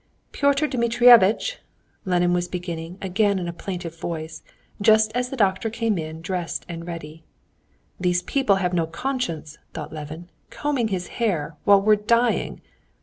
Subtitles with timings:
[0.31, 1.59] "Pyotr Dmitrievitch!"
[2.05, 4.41] Levin was beginning again in a plaintive voice,
[4.81, 7.23] just as the doctor came in dressed and ready.
[7.99, 10.31] "These people have no conscience," thought Levin.
[10.49, 12.61] "Combing his hair, while we're dying!"